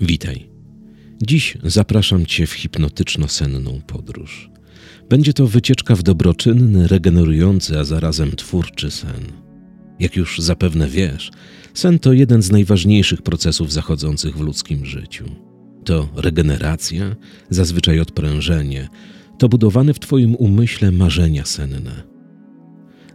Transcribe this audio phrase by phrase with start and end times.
[0.00, 0.50] Witaj.
[1.22, 4.50] Dziś zapraszam Cię w hipnotyczno-senną podróż.
[5.08, 9.32] Będzie to wycieczka w dobroczynny, regenerujący, a zarazem twórczy sen.
[10.00, 11.30] Jak już zapewne wiesz,
[11.74, 15.24] sen to jeden z najważniejszych procesów zachodzących w ludzkim życiu.
[15.84, 17.16] To regeneracja,
[17.50, 18.88] zazwyczaj odprężenie,
[19.38, 22.13] to budowane w Twoim umyśle marzenia senne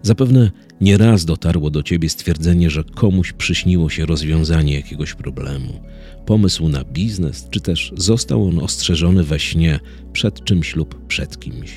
[0.02, 5.73] Zapewne nieraz dotarło do ciebie stwierdzenie, że komuś przyśniło się rozwiązanie jakiegoś problemu,
[6.25, 9.79] pomysł na biznes, czy też został on ostrzeżony we śnie
[10.14, 11.71] przed czymś lub przed kimś.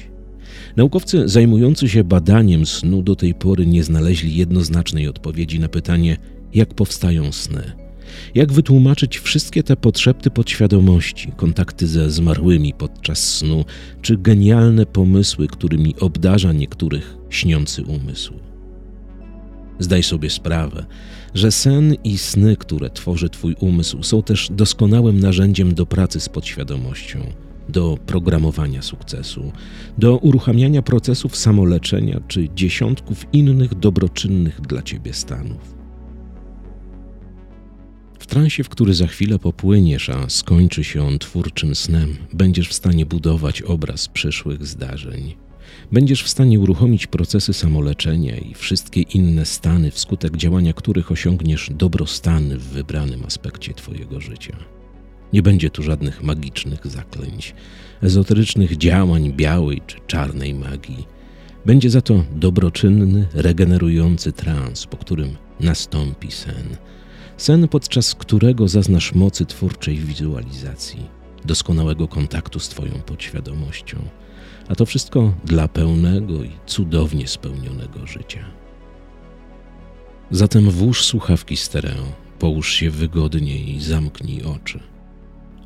[0.77, 6.16] Naukowcy zajmujący się badaniem snu do tej pory nie znaleźli jednoznacznej odpowiedzi na pytanie,
[6.54, 7.81] jak powstają sny.
[8.34, 13.65] Jak wytłumaczyć wszystkie te potrzeby podświadomości, kontakty ze zmarłymi podczas snu,
[14.02, 18.35] czy genialne pomysły, którymi obdarza niektórych śniący umysł?
[19.79, 20.87] Zdaj sobie sprawę,
[21.35, 26.29] że sen i sny, które tworzy Twój umysł, są też doskonałym narzędziem do pracy z
[26.29, 27.19] podświadomością,
[27.69, 29.52] do programowania sukcesu,
[29.99, 35.82] do uruchamiania procesów samoleczenia czy dziesiątków innych dobroczynnych dla Ciebie stanów
[38.33, 43.07] transie, w który za chwilę popłyniesz, a skończy się on twórczym snem, będziesz w stanie
[43.07, 45.35] budować obraz przyszłych zdarzeń.
[45.93, 52.59] Będziesz w stanie uruchomić procesy samoleczenia i wszystkie inne stany, wskutek działania których osiągniesz dobrostan
[52.59, 54.57] w wybranym aspekcie Twojego życia.
[55.33, 57.55] Nie będzie tu żadnych magicznych zaklęć,
[58.03, 61.07] ezoterycznych działań białej czy czarnej magii.
[61.66, 66.77] Będzie za to dobroczynny, regenerujący trans, po którym nastąpi sen
[67.43, 71.06] Sen, podczas którego zaznasz mocy twórczej wizualizacji,
[71.44, 73.98] doskonałego kontaktu z Twoją podświadomością,
[74.69, 78.44] a to wszystko dla pełnego i cudownie spełnionego życia.
[80.31, 84.81] Zatem włóż słuchawki stereo, połóż się wygodnie i zamknij oczy.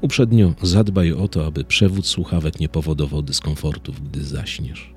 [0.01, 4.95] Uprzednio zadbaj o to, aby przewód słuchawek nie powodował dyskomfortów, gdy zaśniesz.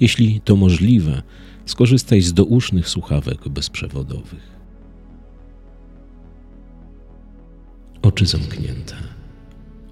[0.00, 1.22] Jeśli to możliwe,
[1.66, 4.55] skorzystaj z dousznych słuchawek bezprzewodowych.
[8.06, 8.94] Oczy zamknięte.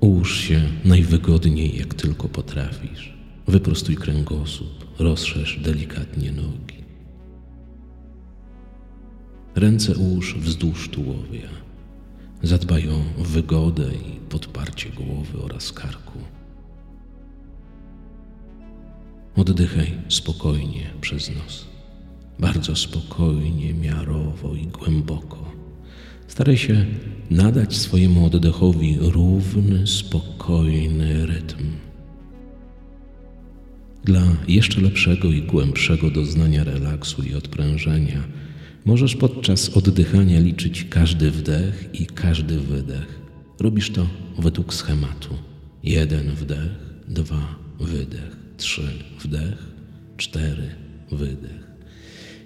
[0.01, 3.15] Ułóż się najwygodniej, jak tylko potrafisz.
[3.47, 6.85] Wyprostuj kręgosłup, rozszerz delikatnie nogi.
[9.55, 11.49] Ręce ułóż wzdłuż tułowia.
[12.43, 16.19] Zadbaj o wygodę i podparcie głowy oraz karku.
[19.37, 21.67] Oddychaj spokojnie przez nos.
[22.39, 25.64] Bardzo spokojnie, miarowo i głęboko.
[26.29, 26.87] Staraj się
[27.31, 31.65] nadać swojemu oddechowi równy, spokojny rytm.
[34.05, 38.23] Dla jeszcze lepszego i głębszego doznania relaksu i odprężenia
[38.85, 43.21] możesz podczas oddychania liczyć każdy wdech i każdy wydech.
[43.61, 44.07] Robisz to
[44.39, 45.35] według schematu.
[45.83, 46.71] Jeden wdech,
[47.09, 48.89] dwa wydech, trzy
[49.21, 49.59] wdech,
[50.17, 50.69] cztery
[51.13, 51.65] wydech.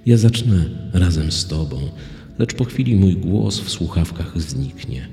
[0.06, 1.90] Ja zacznę razem z Tobą
[2.38, 5.08] lecz po chwili mój głos w słuchawkach zniknie.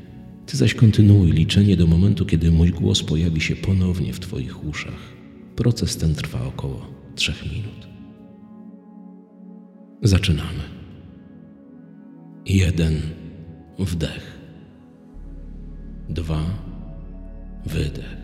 [0.45, 5.15] Ty zaś kontynuuj liczenie do momentu, kiedy mój głos pojawi się ponownie w Twoich uszach.
[5.55, 7.87] Proces ten trwa około trzech minut.
[10.01, 10.63] Zaczynamy.
[12.45, 13.01] Jeden
[13.79, 14.39] wdech.
[16.09, 16.43] Dwa
[17.65, 18.17] wydech.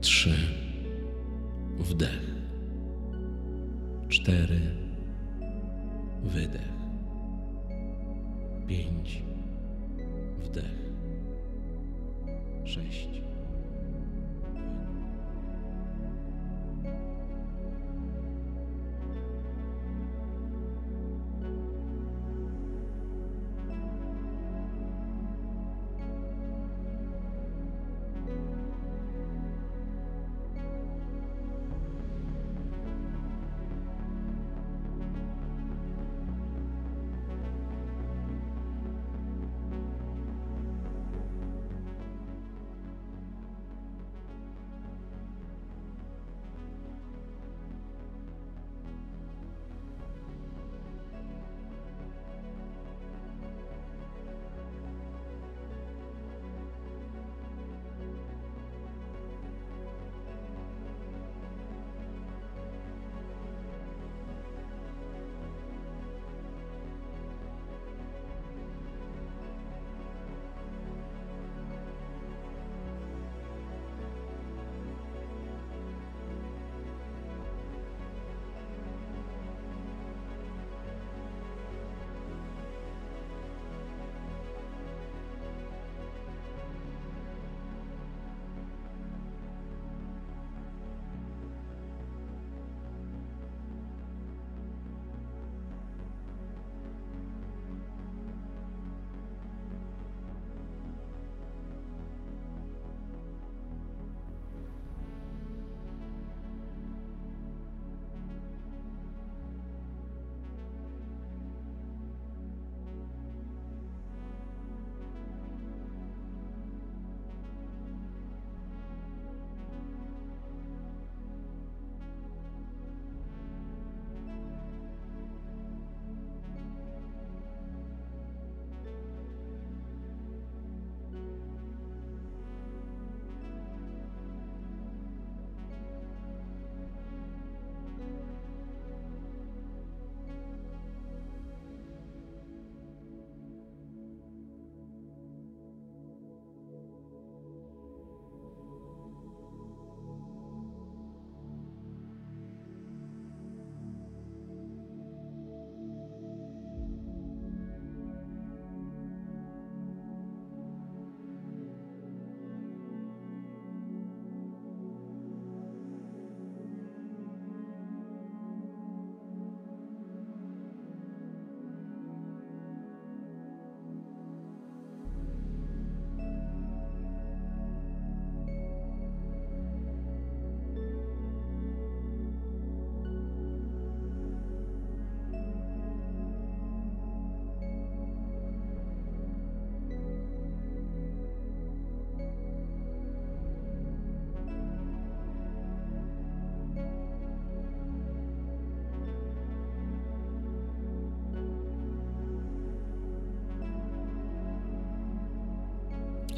[0.00, 0.34] Trzy
[1.78, 2.34] wdech.
[4.08, 4.60] Cztery
[6.24, 6.73] wydech
[8.66, 9.22] pięć,
[10.44, 10.90] wdech,
[12.64, 13.23] sześć.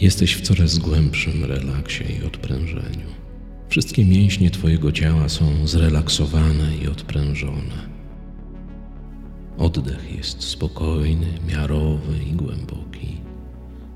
[0.00, 3.06] Jesteś w coraz głębszym relaksie i odprężeniu.
[3.68, 7.96] Wszystkie mięśnie Twojego ciała są zrelaksowane i odprężone.
[9.58, 13.16] Oddech jest spokojny, miarowy i głęboki.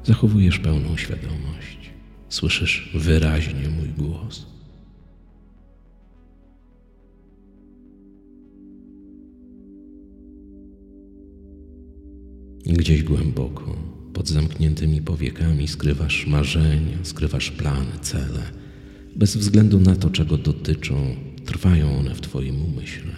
[0.04, 1.90] Zachowujesz pełną świadomość.
[2.28, 4.46] Słyszysz wyraźnie mój głos.
[12.66, 13.76] Gdzieś głęboko,
[14.20, 18.42] pod zamkniętymi powiekami, skrywasz marzenia, skrywasz plany, cele.
[19.16, 23.12] Bez względu na to, czego dotyczą, trwają one w Twoim umyśle.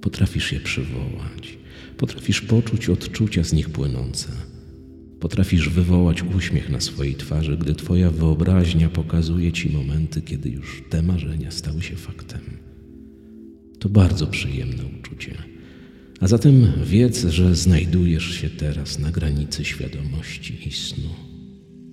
[0.00, 1.58] Potrafisz je przywołać,
[1.96, 4.28] potrafisz poczuć odczucia z nich płynące.
[5.20, 11.02] Potrafisz wywołać uśmiech na swojej twarzy, gdy Twoja wyobraźnia pokazuje Ci momenty, kiedy już te
[11.02, 12.40] marzenia stały się faktem.
[13.78, 15.53] To bardzo przyjemne uczucie
[16.20, 21.10] a zatem wiedz, że znajdujesz się teraz na granicy świadomości i snu.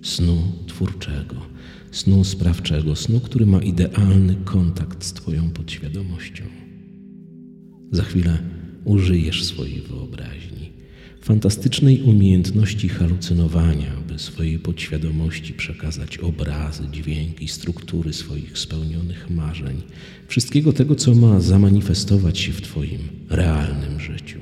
[0.03, 1.35] Snu twórczego,
[1.91, 6.44] snu sprawczego, snu, który ma idealny kontakt z Twoją podświadomością.
[7.91, 8.38] Za chwilę
[8.85, 10.50] użyjesz swojej wyobraźni,
[11.21, 19.81] fantastycznej umiejętności halucynowania, by swojej podświadomości przekazać obrazy, dźwięki, struktury swoich spełnionych marzeń,
[20.27, 24.39] wszystkiego tego, co ma zamanifestować się w Twoim realnym życiu.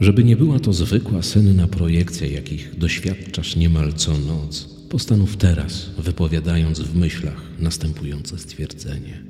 [0.00, 6.80] Żeby nie była to zwykła senna projekcja, jakich doświadczasz niemal co noc, postanów teraz, wypowiadając
[6.80, 9.24] w myślach następujące stwierdzenie.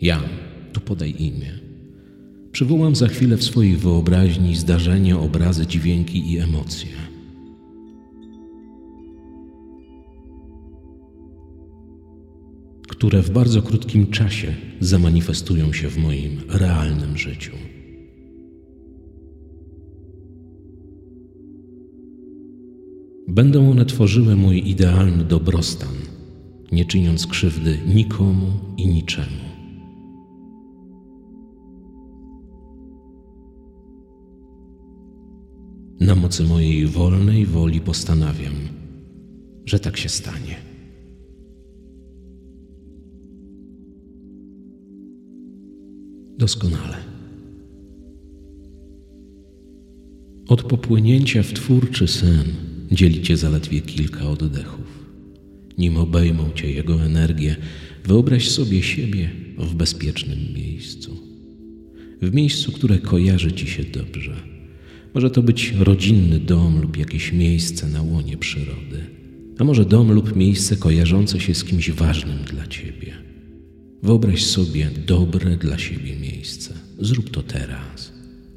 [0.00, 0.22] Ja,
[0.72, 1.63] tu podaj imię,
[2.54, 6.88] Przywołam za chwilę w swojej wyobraźni zdarzenia, obrazy, dźwięki i emocje.
[12.88, 17.52] które w bardzo krótkim czasie zamanifestują się w moim realnym życiu.
[23.28, 25.94] Będą one tworzyły mój idealny dobrostan,
[26.72, 29.53] nie czyniąc krzywdy nikomu i niczemu.
[36.00, 38.54] Na mocy mojej wolnej woli postanawiam,
[39.66, 40.56] że tak się stanie.
[46.38, 46.96] Doskonale.
[50.48, 52.44] Od popłynięcia w twórczy sen
[52.92, 55.04] dzielicie zaledwie kilka oddechów.
[55.78, 57.56] Nim obejmą cię jego energię,
[58.04, 61.16] wyobraź sobie siebie w bezpiecznym miejscu.
[62.22, 64.53] W miejscu, które kojarzy ci się dobrze
[65.14, 69.06] może to być rodzinny dom lub jakieś miejsce na łonie przyrody,
[69.58, 73.14] a może dom lub miejsce kojarzące się z kimś ważnym dla ciebie.
[74.02, 76.74] Wyobraź sobie dobre dla siebie miejsce.
[76.98, 78.12] Zrób to teraz.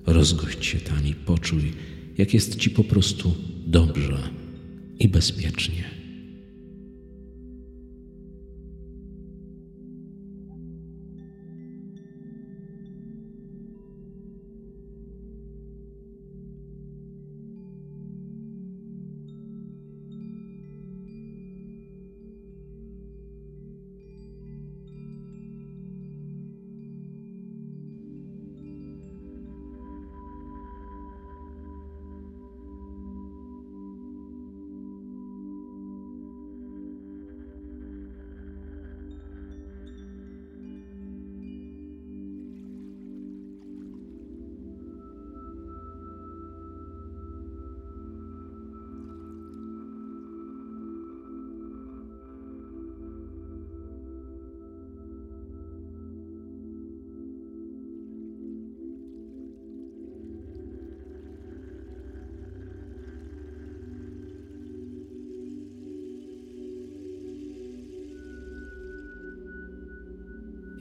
[0.06, 1.72] Rozgość się tam i poczuj,
[2.18, 3.34] jak jest ci po prostu
[3.68, 4.18] dobrze
[5.00, 5.97] i bezpiecznie.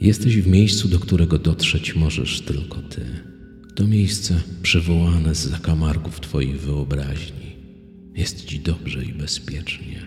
[0.06, 3.06] Jesteś w miejscu, do którego dotrzeć możesz tylko Ty.
[3.75, 7.56] To miejsce przywołane z zakamarków Twojej wyobraźni.
[8.14, 10.06] Jest Ci dobrze i bezpiecznie,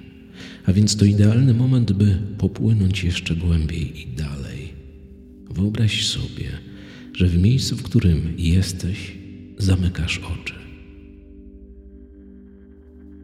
[0.65, 4.73] a więc to idealny moment, by popłynąć jeszcze głębiej i dalej.
[5.49, 6.49] Wyobraź sobie,
[7.13, 9.11] że w miejscu, w którym jesteś,
[9.57, 10.55] zamykasz oczy.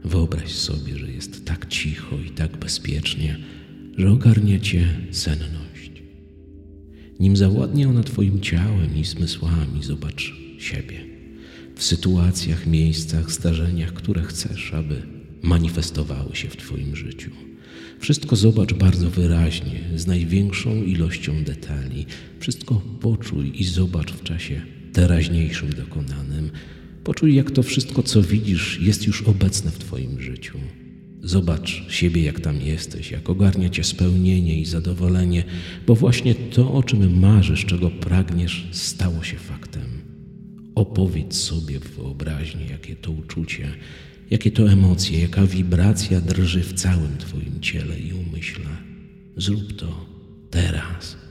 [0.03, 3.38] Wyobraź sobie, że jest tak cicho i tak bezpiecznie,
[3.98, 5.65] że ogarnia cię senność.
[7.20, 11.06] Nim zawładnie ona Twoim ciałem i zmysłami, zobacz siebie
[11.76, 15.02] w sytuacjach, miejscach, zdarzeniach, które chcesz, aby
[15.42, 17.32] manifestowały się w Twoim życiu.
[18.00, 22.06] Wszystko zobacz bardzo wyraźnie, z największą ilością detali.
[22.40, 24.62] Wszystko poczuj i zobacz w czasie
[24.94, 26.52] teraźniejszym dokonanym,
[27.06, 30.60] Poczuj, jak to wszystko, co widzisz, jest już obecne w Twoim życiu.
[31.25, 35.44] Zobacz siebie, jak tam jesteś, jak ogarnia Cię spełnienie i zadowolenie,
[35.88, 40.01] bo właśnie to, o czym marzysz, czego pragniesz, stało się faktem.
[40.75, 43.67] Opowiedz sobie w wyobraźni, jakie to uczucie,
[44.29, 48.70] jakie to emocje, jaka wibracja drży w całym Twoim ciele i umyśle.
[49.38, 50.05] Zrób to
[50.50, 51.25] teraz.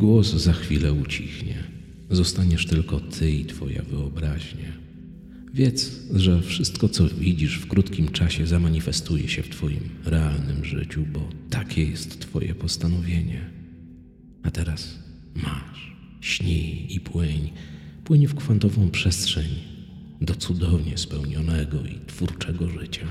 [0.00, 1.54] Głos za chwilę ucichnie.
[2.10, 4.72] Zostaniesz tylko ty i twoja wyobraźnia.
[5.54, 11.28] Wiedz, że wszystko, co widzisz w krótkim czasie, zamanifestuje się w twoim realnym życiu, bo
[11.50, 13.50] takie jest twoje postanowienie.
[14.42, 14.98] A teraz
[15.34, 17.50] masz, śnij i płyń,
[18.04, 19.48] płyń w kwantową przestrzeń
[20.20, 23.06] do cudownie spełnionego i twórczego życia.